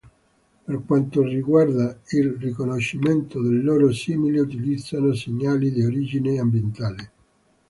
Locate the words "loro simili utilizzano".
3.61-5.13